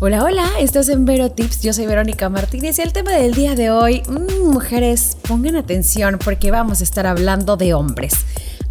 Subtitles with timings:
[0.00, 3.56] Hola, hola, estás en Vero Tips, yo soy Verónica Martínez y el tema del día
[3.56, 8.14] de hoy, mmm, mujeres, pongan atención porque vamos a estar hablando de hombres.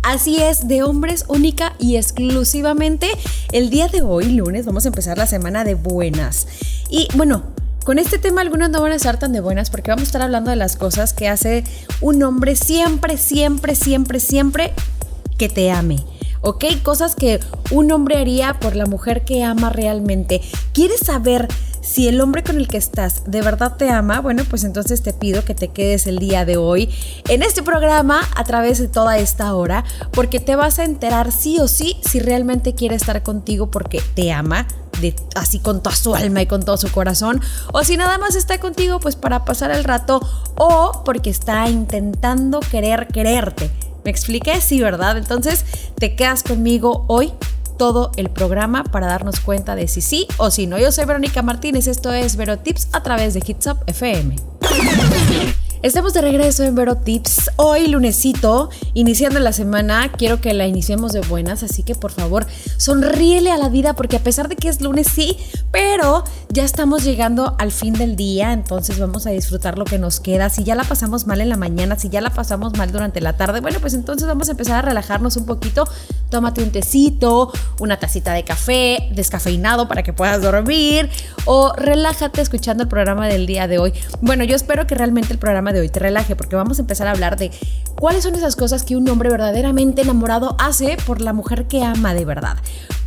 [0.04, 3.10] Así es, de hombres única y exclusivamente.
[3.52, 6.48] El día de hoy, lunes, vamos a empezar la semana de buenas.
[6.90, 7.44] Y bueno,
[7.84, 10.22] con este tema algunas no van a estar tan de buenas porque vamos a estar
[10.22, 11.66] hablando de las cosas que hace
[12.00, 14.72] un hombre siempre, siempre, siempre, siempre
[15.38, 15.98] que te ame.
[16.42, 16.66] ¿Ok?
[16.84, 17.40] Cosas que
[17.72, 20.42] un hombre haría por la mujer que ama realmente.
[20.74, 21.48] ¿Quieres saber
[21.82, 24.20] si el hombre con el que estás de verdad te ama?
[24.20, 26.94] Bueno, pues entonces te pido que te quedes el día de hoy
[27.30, 31.60] en este programa a través de toda esta hora, porque te vas a enterar sí
[31.60, 34.68] o sí si realmente quiere estar contigo porque te ama.
[35.36, 37.40] Así con toda su alma y con todo su corazón,
[37.72, 40.20] o si nada más está contigo pues para pasar el rato
[40.56, 43.70] o porque está intentando querer quererte.
[44.04, 44.60] ¿Me expliqué?
[44.60, 45.18] Sí, ¿verdad?
[45.18, 45.66] Entonces
[46.00, 47.34] te quedas conmigo hoy
[47.78, 50.78] todo el programa para darnos cuenta de si sí o si no.
[50.78, 54.36] Yo soy Verónica Martínez, esto es Vero Tips a través de Hits Up FM.
[55.88, 57.50] Estamos de regreso en Vero Tips.
[57.56, 62.46] Hoy, lunesito, iniciando la semana, quiero que la iniciemos de buenas, así que por favor,
[62.76, 65.38] sonríele a la vida, porque a pesar de que es lunes, sí,
[65.72, 70.20] pero ya estamos llegando al fin del día, entonces vamos a disfrutar lo que nos
[70.20, 70.50] queda.
[70.50, 73.38] Si ya la pasamos mal en la mañana, si ya la pasamos mal durante la
[73.38, 75.88] tarde, bueno, pues entonces vamos a empezar a relajarnos un poquito.
[76.30, 81.10] Tómate un tecito, una tacita de café, descafeinado para que puedas dormir,
[81.46, 83.94] o relájate escuchando el programa del día de hoy.
[84.20, 87.08] Bueno, yo espero que realmente el programa de hoy te relaje porque vamos a empezar
[87.08, 87.52] a hablar de
[87.96, 92.14] cuáles son esas cosas que un hombre verdaderamente enamorado hace por la mujer que ama
[92.14, 92.58] de verdad.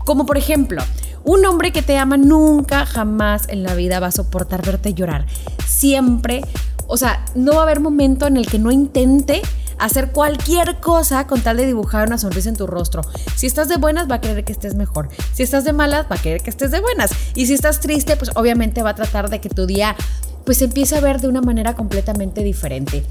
[0.05, 0.83] Como por ejemplo,
[1.25, 5.27] un hombre que te ama nunca, jamás en la vida va a soportar verte llorar.
[5.67, 6.43] Siempre,
[6.87, 9.43] o sea, no va a haber momento en el que no intente
[9.81, 13.03] hacer cualquier cosa con tal de dibujar una sonrisa en tu rostro.
[13.35, 15.09] Si estás de buenas, va a querer que estés mejor.
[15.33, 17.11] Si estás de malas, va a querer que estés de buenas.
[17.35, 19.97] Y si estás triste, pues obviamente va a tratar de que tu día
[20.45, 23.05] pues empieza a ver de una manera completamente diferente.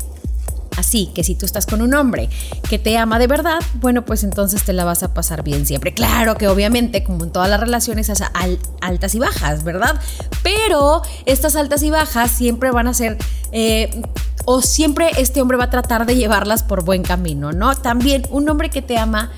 [0.80, 2.30] Así que si tú estás con un hombre
[2.70, 5.94] que te ama de verdad, bueno, pues entonces te la vas a pasar bien siempre.
[5.94, 8.10] Claro que obviamente, como en todas las relaciones,
[8.80, 10.00] altas y bajas, ¿verdad?
[10.42, 13.18] Pero estas altas y bajas siempre van a ser...
[13.52, 14.02] Eh,
[14.46, 17.76] o siempre este hombre va a tratar de llevarlas por buen camino, ¿no?
[17.76, 19.32] También un hombre que te ama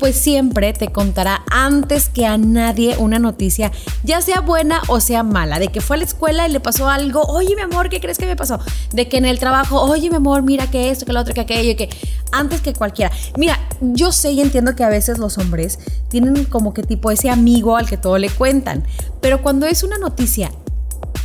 [0.00, 3.70] pues siempre te contará antes que a nadie una noticia,
[4.02, 6.88] ya sea buena o sea mala, de que fue a la escuela y le pasó
[6.88, 8.58] algo, oye mi amor, ¿qué crees que me pasó?
[8.92, 11.42] De que en el trabajo, oye mi amor, mira que esto, que lo otro, que
[11.42, 11.90] aquello, que
[12.32, 13.12] antes que cualquiera.
[13.36, 15.78] Mira, yo sé y entiendo que a veces los hombres
[16.08, 18.84] tienen como que tipo ese amigo al que todo le cuentan,
[19.20, 20.50] pero cuando es una noticia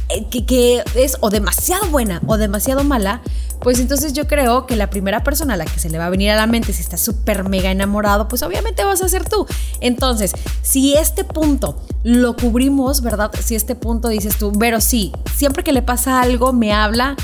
[0.10, 3.22] eh, que, que, es o demasiado buena o demasiado mala,
[3.62, 6.10] pues entonces yo creo que la primera persona a la que se le va a
[6.10, 9.46] venir a la mente si está súper mega enamorado, pues obviamente vas a ser tú.
[9.82, 13.32] Entonces, si este punto lo cubrimos, ¿verdad?
[13.42, 17.16] Si este punto dices tú, pero sí, siempre que le pasa algo me habla,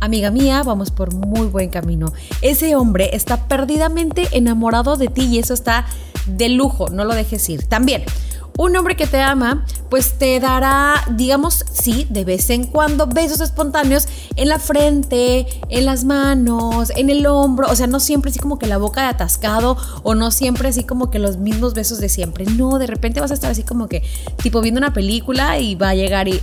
[0.00, 2.12] amiga mía, vamos por muy buen camino.
[2.42, 5.86] Ese hombre está perdidamente enamorado de ti y eso está
[6.26, 7.64] de lujo, no lo dejes ir.
[7.64, 8.04] También,
[8.60, 13.40] un hombre que te ama, pues te dará, digamos, sí, de vez en cuando besos
[13.40, 14.06] espontáneos
[14.36, 18.58] en la frente, en las manos, en el hombro, o sea, no siempre así como
[18.58, 22.10] que la boca de atascado o no siempre así como que los mismos besos de
[22.10, 22.44] siempre.
[22.44, 24.02] No, de repente vas a estar así como que
[24.42, 26.38] tipo viendo una película y va a llegar y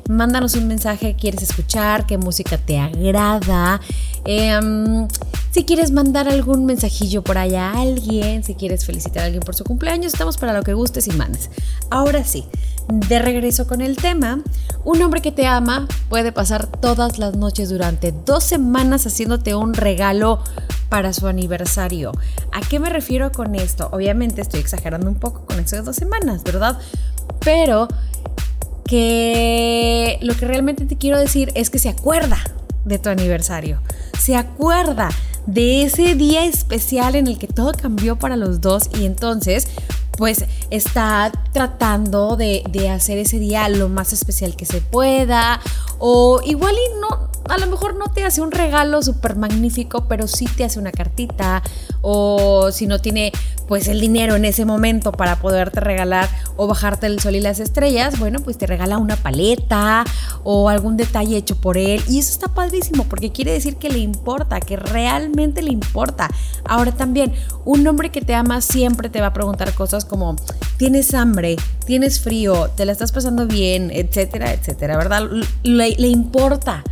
[0.08, 3.81] Mándanos un mensaje, quieres escuchar, qué música te agrada,
[4.25, 5.08] Em,
[5.50, 9.55] si quieres mandar algún mensajillo por allá a alguien, si quieres felicitar a alguien por
[9.55, 11.50] su cumpleaños, estamos para lo que gustes y mandes.
[11.90, 12.46] Ahora sí,
[12.88, 14.43] de regreso con el tema,
[14.84, 19.75] un hombre que te ama puede pasar todas las noches durante dos semanas haciéndote un
[19.75, 20.40] regalo
[20.88, 22.12] para su aniversario.
[22.52, 23.88] ¿A qué me refiero con esto?
[23.93, 26.78] Obviamente estoy exagerando un poco con de dos semanas, ¿verdad?
[27.40, 27.88] Pero
[28.84, 32.38] que lo que realmente te quiero decir es que se acuerda
[32.85, 33.81] de tu aniversario.
[34.19, 35.11] Se acuerda
[35.47, 39.69] de ese día especial en el que todo cambió para los dos y entonces
[40.17, 45.61] pues está tratando de, de, hacer ese día lo más especial que se pueda
[45.99, 50.29] o igual y no, a lo mejor no te hace un regalo súper magnífico, pero
[50.29, 51.62] sí te hace una cartita
[52.00, 53.32] o si no tiene
[53.67, 57.61] pues el dinero en ese momento para poderte regalar o bajarte el sol y las
[57.61, 60.05] estrellas, bueno, pues te regala una paleta
[60.43, 62.02] o algún detalle hecho por él.
[62.08, 66.29] Y eso está padrísimo porque quiere decir que le importa, que realmente le importa.
[66.64, 67.32] Ahora también,
[67.64, 70.37] un hombre que te ama siempre te va a preguntar cosas como,
[70.76, 71.56] ¿tienes hambre?
[71.85, 72.70] ¿Tienes frío?
[72.76, 73.91] ¿Te la estás pasando bien?
[73.93, 75.29] Etcétera, etcétera, ¿verdad?
[75.62, 76.82] Le, le importa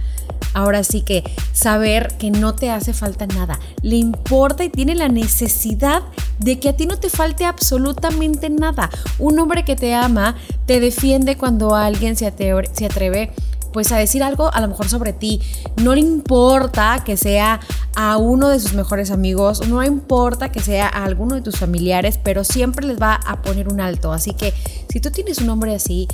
[0.55, 3.59] ahora sí que saber que no te hace falta nada.
[3.83, 6.03] Le importa y tiene la necesidad
[6.39, 8.91] de que a ti no te falte absolutamente nada.
[9.19, 10.37] Un hombre que te ama
[10.67, 12.29] te defiende cuando alguien se
[12.73, 13.33] se atreve
[13.73, 15.41] pues a decir algo a lo mejor sobre ti.
[15.77, 17.61] No le importa que sea
[17.95, 22.19] a uno de sus mejores amigos, no importa que sea a alguno de tus familiares,
[22.23, 24.13] pero siempre les va a poner un alto.
[24.13, 24.55] Así que
[24.89, 26.09] si tú tienes un hombre así,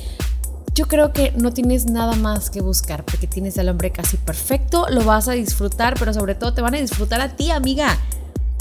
[0.75, 4.87] yo creo que no tienes nada más que buscar porque tienes al hombre casi perfecto,
[4.91, 7.97] lo vas a disfrutar, pero sobre todo te van a disfrutar a ti, amiga.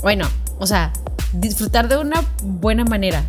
[0.02, 0.28] Bueno,
[0.60, 0.94] o sea,
[1.34, 3.26] disfrutar de una buena manera.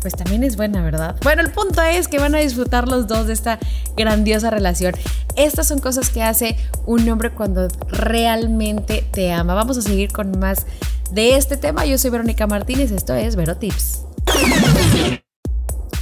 [0.00, 1.14] Pues también es buena, ¿verdad?
[1.22, 3.60] Bueno, el punto es que van a disfrutar los dos de esta
[3.96, 4.94] grandiosa relación.
[5.36, 6.56] Estas son cosas que hace
[6.86, 9.54] un hombre cuando realmente te ama.
[9.54, 10.66] Vamos a seguir con más
[11.12, 11.84] de este tema.
[11.84, 14.00] Yo soy Verónica Martínez, esto es Vero Tips.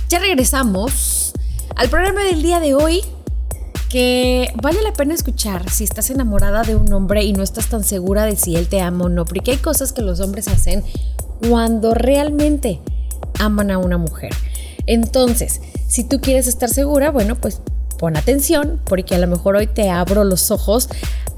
[0.08, 1.19] Ya regresamos
[1.76, 3.02] al programa del día de hoy
[3.88, 7.82] que vale la pena escuchar si estás enamorada de un hombre y no estás tan
[7.82, 10.84] segura de si él te ama o no, porque hay cosas que los hombres hacen
[11.48, 12.80] cuando realmente
[13.38, 14.32] aman a una mujer.
[14.86, 17.60] Entonces, si tú quieres estar segura, bueno, pues
[18.00, 20.88] pon atención, porque a lo mejor hoy te abro los ojos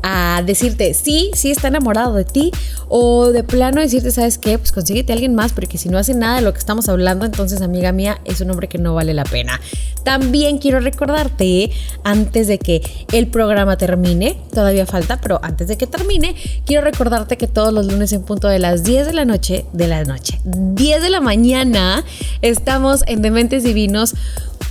[0.05, 2.53] a decirte, sí, sí está enamorado de ti,
[2.89, 4.59] o de plano decirte, ¿sabes qué?
[4.59, 7.25] Pues consíguete a alguien más, porque si no hace nada de lo que estamos hablando,
[7.25, 9.61] entonces, amiga mía, es un hombre que no vale la pena.
[10.05, 11.71] También quiero recordarte,
[12.05, 12.83] antes de que
[13.13, 17.87] el programa termine, todavía falta, pero antes de que termine, quiero recordarte que todos los
[17.87, 21.21] lunes en punto de las 10 de la noche, de la noche, 10 de la
[21.21, 22.05] mañana,
[22.41, 24.15] estamos en Dementes Divinos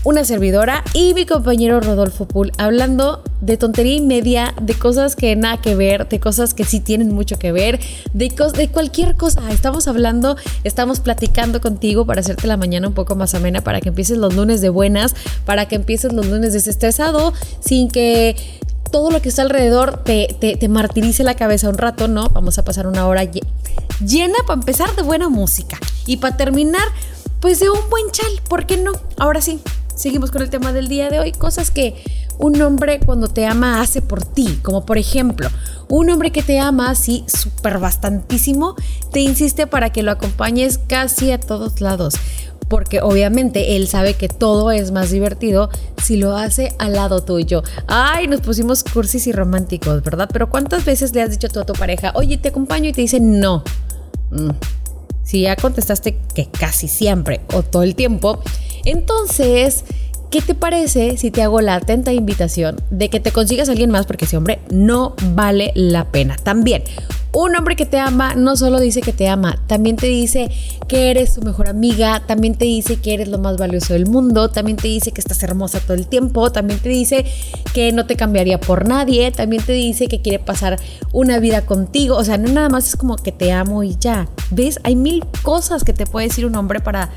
[0.04, 5.36] una servidora y mi compañero Rodolfo Pool hablando de tontería y media, de cosas que
[5.36, 7.80] nada que ver, de cosas que sí tienen mucho que ver,
[8.14, 9.42] de, de cualquier cosa.
[9.52, 13.90] Estamos hablando, estamos platicando contigo para hacerte la mañana un poco más amena, para que
[13.90, 15.16] empieces los lunes de buenas,
[15.46, 18.36] para que empieces los lunes desestresado, sin que
[18.92, 22.30] todo lo que está alrededor te, te, te, martirice la cabeza un rato, ¿no?
[22.30, 26.84] Vamos a pasar una hora llena para empezar de buena música y para terminar,
[27.40, 28.92] pues de un buen chal, ¿por qué no?
[29.18, 29.62] Ahora sí,
[30.02, 31.94] seguimos con el tema del día de hoy, cosas que
[32.40, 35.48] un hombre cuando te ama hace por ti, como por ejemplo,
[35.90, 38.76] un hombre que te ama así súper bastantísimo,
[39.12, 42.16] te insiste para que lo acompañes casi a todos lados,
[42.68, 45.70] porque obviamente él sabe que todo es más divertido
[46.02, 47.62] si lo hace al lado tuyo.
[47.86, 50.30] Ay, nos pusimos cursis y románticos, ¿verdad?
[50.34, 53.02] Pero ¿cuántas veces le has dicho tú a tu pareja, oye, te acompaño y te
[53.02, 53.64] dice no?
[54.32, 54.81] Mm.
[55.24, 58.42] Si ya contestaste que casi siempre o todo el tiempo,
[58.86, 59.84] entonces,
[60.32, 63.92] ¿qué te parece si te hago la atenta invitación de que te consigas a alguien
[63.92, 64.06] más?
[64.06, 66.38] Porque ese hombre no vale la pena.
[66.38, 66.84] También,
[67.34, 70.50] un hombre que te ama no solo dice que te ama, también te dice
[70.88, 74.50] que eres su mejor amiga, también te dice que eres lo más valioso del mundo,
[74.50, 77.26] también te dice que estás hermosa todo el tiempo, también te dice
[77.74, 80.80] que no te cambiaría por nadie, también te dice que quiere pasar
[81.12, 84.30] una vida contigo, o sea, no nada más es como que te amo y ya.
[84.50, 84.80] ¿Ves?
[84.84, 87.10] Hay mil cosas que te puede decir un hombre para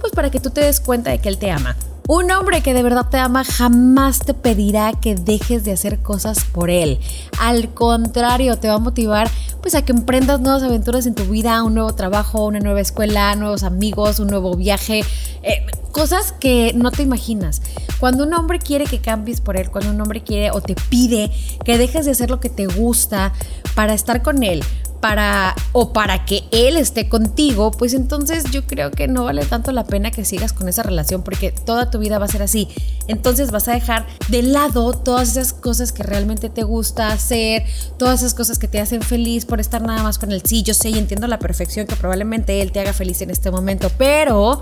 [0.00, 1.76] pues para que tú te des cuenta de que él te ama.
[2.12, 6.42] Un hombre que de verdad te ama jamás te pedirá que dejes de hacer cosas
[6.42, 6.98] por él.
[7.38, 11.62] Al contrario, te va a motivar pues a que emprendas nuevas aventuras en tu vida,
[11.62, 15.04] un nuevo trabajo, una nueva escuela, nuevos amigos, un nuevo viaje,
[15.44, 17.62] eh, cosas que no te imaginas.
[18.00, 21.30] Cuando un hombre quiere que cambies por él, cuando un hombre quiere o te pide
[21.64, 23.32] que dejes de hacer lo que te gusta
[23.76, 24.64] para estar con él,
[25.00, 29.72] para o para que él esté contigo, pues entonces yo creo que no vale tanto
[29.72, 32.68] la pena que sigas con esa relación porque toda tu vida va a ser así.
[33.08, 37.64] Entonces vas a dejar de lado todas esas cosas que realmente te gusta hacer,
[37.98, 40.42] todas esas cosas que te hacen feliz por estar nada más con él.
[40.44, 43.50] Sí, yo sé y entiendo la perfección que probablemente él te haga feliz en este
[43.50, 44.60] momento, pero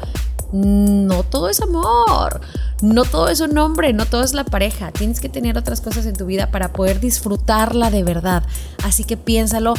[0.53, 2.41] no todo es amor.
[2.81, 4.93] No todo es un hombre, no todo es la pareja.
[4.93, 8.45] Tienes que tener otras cosas en tu vida para poder disfrutarla de verdad.
[8.85, 9.75] Así que piénsalo,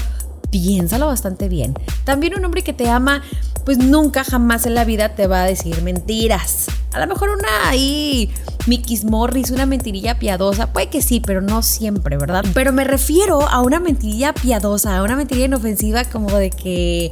[0.51, 1.73] piénsalo bastante bien.
[2.03, 3.21] También un hombre que te ama,
[3.65, 6.67] pues nunca jamás en la vida te va a decir mentiras.
[6.91, 8.31] A lo mejor una ahí,
[8.65, 12.43] Mickey Morris, una mentirilla piadosa, puede que sí, pero no siempre, ¿verdad?
[12.53, 17.11] Pero me refiero a una mentirilla piadosa, a una mentirilla inofensiva como de que,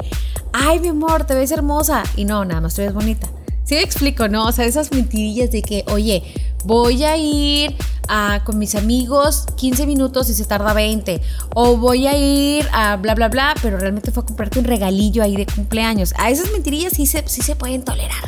[0.53, 2.03] ay mi amor, te ves hermosa.
[2.15, 3.27] Y no, nada más te ves bonita.
[3.63, 4.47] Sí me explico, ¿no?
[4.47, 6.23] O sea, esas mentirillas de que, oye,
[6.67, 7.75] voy a ir
[8.09, 11.21] a, con mis amigos 15 minutos y se tarda 20.
[11.55, 15.23] O voy a ir a bla, bla, bla, pero realmente fue a comprarte un regalillo
[15.23, 16.13] ahí de cumpleaños.
[16.17, 18.23] A esas mentirillas sí se, sí se pueden tolerar,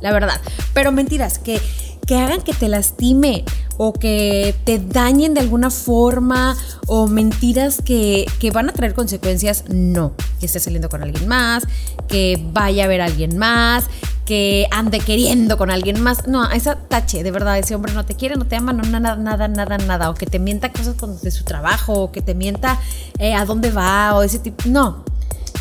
[0.00, 0.40] la verdad.
[0.74, 1.60] Pero mentiras que,
[2.06, 3.44] que hagan que te lastime
[3.76, 6.56] o que te dañen de alguna forma
[6.86, 10.12] o mentiras que, que, van a traer consecuencias, no.
[10.38, 11.64] Que estés saliendo con alguien más,
[12.08, 13.86] que vaya a ver a alguien más,
[14.24, 16.26] que ande queriendo con alguien más.
[16.26, 19.16] No, esa tache, de verdad, ese hombre no te quiere, no te ama, no, nada,
[19.16, 20.10] nada, nada, nada.
[20.10, 22.78] O que te mienta cosas de su trabajo, o que te mienta
[23.18, 24.68] eh, a dónde va, o ese tipo.
[24.68, 25.04] No,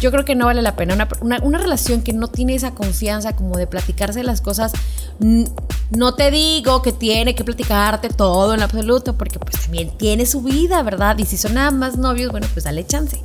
[0.02, 1.08] yo creo que no vale la pena.
[1.22, 4.74] Una, una, relación que no tiene esa confianza como de platicarse las cosas,
[5.20, 10.42] no te digo que tiene que platicarte todo en absoluto, porque pues también tiene su
[10.42, 11.18] vida, ¿verdad?
[11.18, 13.22] Y si son nada más novios, bueno, pues dale chance.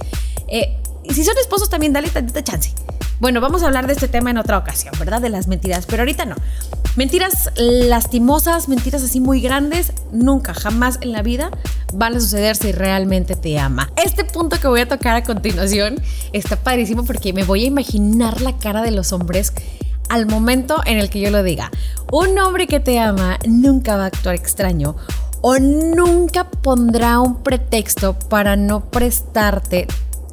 [0.49, 2.73] Eh, y si son esposos también, dale tantita chance.
[3.21, 5.21] Bueno, vamos a hablar de este tema en otra ocasión, ¿verdad?
[5.21, 6.37] De las mentiras, pero ahorita no.
[6.95, 11.51] Mentiras lastimosas, mentiras así muy grandes, nunca, jamás en la vida
[11.93, 13.91] van a suceder si realmente te ama.
[13.97, 15.97] Este punto que voy a tocar a continuación
[16.33, 19.53] está padrísimo porque me voy a imaginar la cara de los hombres
[20.09, 21.71] al momento en el que yo lo diga.
[22.11, 24.97] Un hombre que te ama nunca va a actuar extraño
[25.41, 29.87] o nunca pondrá un pretexto para no prestarte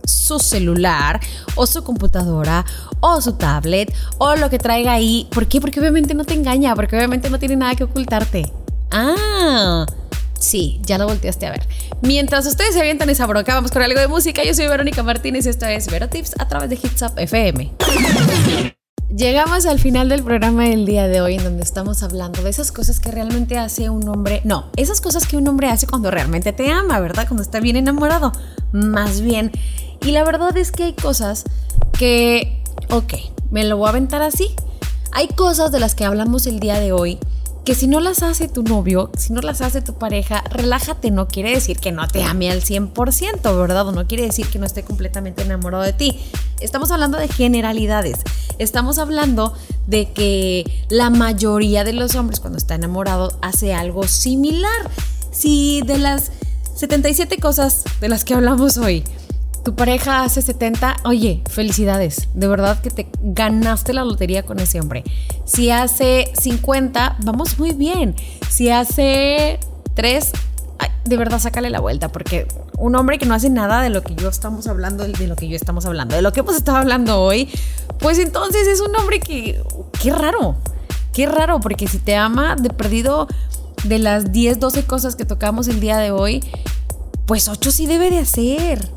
[0.06, 1.20] su celular
[1.56, 2.66] o su computadora
[3.00, 5.28] o su tablet o lo que traiga ahí.
[5.32, 5.62] ¿Por qué?
[5.62, 8.52] Porque obviamente no te engaña, porque obviamente no tiene nada que ocultarte.
[8.92, 9.86] Ah.
[10.40, 11.68] Sí, ya lo volteaste a ver.
[12.02, 14.44] Mientras ustedes se avientan esa broca, vamos con algo de música.
[14.44, 17.72] Yo soy Verónica Martínez y esto es Vero Tips a través de Hits Up FM.
[19.16, 22.74] Llegamos al final del programa del día de hoy en donde estamos hablando de esas
[22.74, 26.52] cosas que realmente hace un hombre, no, esas cosas que un hombre hace cuando realmente
[26.52, 27.26] te ama, ¿verdad?
[27.26, 28.34] Cuando está bien enamorado.
[28.74, 29.54] Más bien,
[30.02, 31.46] y la verdad es que hay cosas
[31.98, 33.14] que, ok,
[33.52, 34.50] me lo voy a aventar así.
[35.14, 37.18] Hay cosas de las que hablamos el día de hoy
[37.66, 41.28] que si no las hace tu novio, si no las hace tu pareja, relájate, no
[41.28, 43.88] quiere decir que no te ame al 100%, ¿verdad?
[43.88, 46.20] O no quiere decir que no esté completamente enamorado de ti.
[46.60, 48.20] Estamos hablando de generalidades.
[48.60, 49.54] Estamos hablando
[49.88, 54.92] de que la mayoría de los hombres cuando está enamorado hace algo similar.
[55.32, 56.32] Si de las
[56.76, 59.04] 77 cosas de las que hablamos hoy,
[59.66, 64.80] tu pareja hace 70, oye, felicidades, de verdad que te ganaste la lotería con ese
[64.80, 65.04] hombre.
[65.44, 68.16] Si hace 50, vamos muy bien.
[68.48, 69.60] Si hace
[69.96, 70.32] 3,
[71.06, 74.14] de verdad sácale la vuelta, porque un hombre que no hace nada de lo que
[74.14, 77.20] yo estamos hablando, de lo que yo estamos hablando, de lo que hemos estado hablando
[77.20, 77.50] hoy,
[77.98, 79.64] pues entonces es un hombre que,
[80.00, 80.58] qué raro,
[81.12, 83.28] qué raro, porque si te ama de perdido
[83.84, 86.44] de las 10, 12 cosas que tocamos el día de hoy,
[87.26, 88.94] pues 8 sí debe de hacer.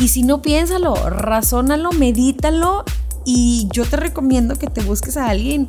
[0.00, 2.84] Y si no, piénsalo, razónalo, medítalo
[3.26, 5.68] y yo te recomiendo que te busques a alguien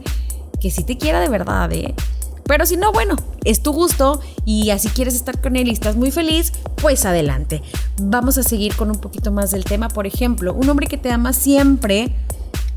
[0.61, 1.93] que sí te quiera de verdad, ¿eh?
[2.45, 5.97] Pero si no, bueno, es tu gusto y así quieres estar con él y estás
[5.97, 7.61] muy feliz, pues adelante.
[8.01, 9.89] Vamos a seguir con un poquito más del tema.
[9.89, 12.15] Por ejemplo, un hombre que te ama siempre,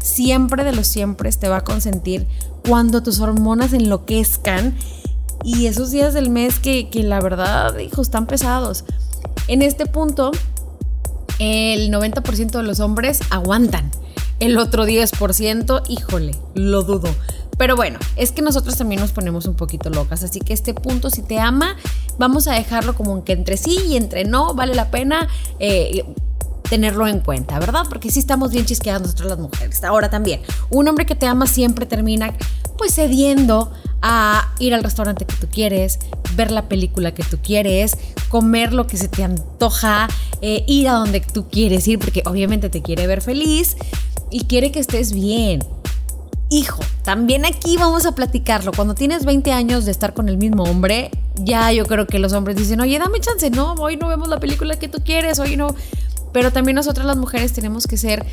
[0.01, 2.27] siempre de los siempre te va a consentir
[2.69, 4.77] cuando tus hormonas enloquezcan
[5.45, 8.85] y esos días del mes que, que la verdad, hijo, están pesados.
[9.47, 10.33] En este punto,
[11.39, 13.91] el 90% de los hombres aguantan.
[14.41, 17.09] El otro 10%, híjole, lo dudo.
[17.57, 21.09] Pero bueno, es que nosotros también nos ponemos un poquito locas, así que este punto,
[21.11, 21.77] si te ama,
[22.19, 25.29] vamos a dejarlo como que entre sí y entre no, vale la pena
[25.61, 26.05] eh,
[26.69, 27.85] tenerlo en cuenta, ¿verdad?
[27.89, 29.85] Porque sí estamos bien chisqueadas nosotros las mujeres.
[29.85, 32.35] Ahora también, un hombre que te ama siempre termina
[32.77, 33.73] pues cediendo
[34.07, 35.99] a ir al restaurante que tú quieres,
[36.37, 37.97] ver la película que tú quieres,
[38.29, 40.09] comer lo que se te antoja,
[40.43, 43.77] eh, ir a donde tú quieres ir, porque obviamente te quiere ver feliz
[44.31, 45.65] y quiere que estés bien.
[46.51, 48.73] Hijo, también aquí vamos a platicarlo.
[48.73, 52.35] Cuando tienes 20 años de estar con el mismo hombre, ya yo creo que los
[52.35, 55.57] hombres dicen, oye, dame chance, no, hoy no vemos la película que tú quieres, hoy
[55.57, 55.75] no.
[56.35, 58.27] pero también nosotras las mujeres tenemos que ser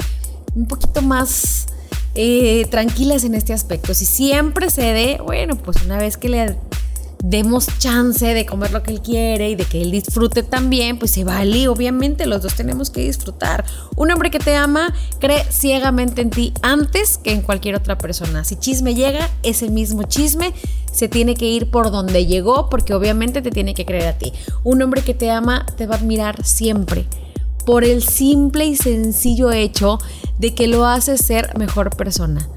[0.53, 1.67] un poquito más
[2.15, 3.93] eh, tranquilas en este aspecto.
[3.93, 6.57] Si siempre cede, bueno, pues una vez que le
[7.23, 11.11] demos chance de comer lo que él quiere y de que él disfrute también, pues
[11.11, 13.63] se vale, obviamente los dos tenemos que disfrutar.
[13.95, 18.43] Un hombre que te ama cree ciegamente en ti antes que en cualquier otra persona.
[18.43, 20.53] Si chisme llega, ese mismo chisme
[20.91, 24.33] se tiene que ir por donde llegó porque obviamente te tiene que creer a ti.
[24.63, 27.05] Un hombre que te ama te va a admirar siempre
[27.71, 29.97] por el simple y sencillo hecho
[30.37, 32.49] de que lo hace ser mejor persona.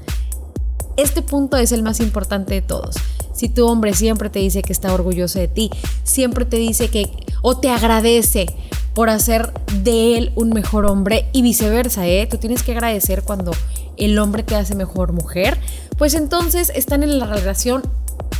[0.97, 2.97] Este punto es el más importante de todos.
[3.33, 5.69] Si tu hombre siempre te dice que está orgulloso de ti,
[6.03, 7.09] siempre te dice que
[7.41, 8.47] o te agradece
[8.93, 9.53] por hacer
[9.83, 12.27] de él un mejor hombre y viceversa, ¿eh?
[12.29, 13.53] Tú tienes que agradecer cuando
[13.95, 15.57] el hombre te hace mejor mujer,
[15.97, 17.83] pues entonces están en la relación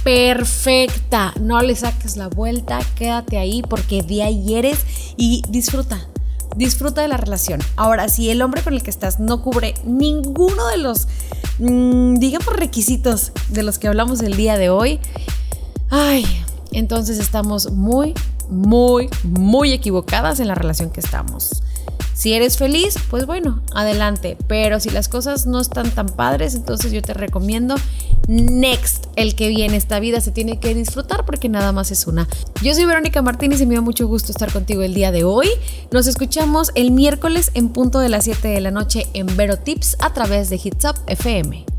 [0.04, 1.34] perfecta.
[1.40, 4.80] No le saques la vuelta, quédate ahí porque de ahí eres
[5.16, 6.06] y disfruta.
[6.56, 7.60] Disfruta de la relación.
[7.76, 11.08] Ahora, si el hombre con el que estás no cubre ninguno de los
[11.58, 15.00] Mm, digamos, requisitos de los que hablamos el día de hoy,
[15.90, 16.26] ay,
[16.72, 18.14] entonces estamos muy,
[18.50, 21.64] muy, muy equivocadas en la relación que estamos.
[22.14, 24.38] Si eres feliz, pues bueno, adelante.
[24.48, 27.76] Pero si las cosas no están tan padres, entonces yo te recomiendo
[28.28, 29.78] Next, el que viene.
[29.78, 32.28] Esta vida se tiene que disfrutar porque nada más es una.
[32.62, 35.50] Yo soy Verónica Martínez y me da mucho gusto estar contigo el día de hoy.
[35.92, 39.98] Nos escuchamos el miércoles en punto de las 7 de la noche en Vero Tips
[40.00, 41.75] a través de Hits Up FM.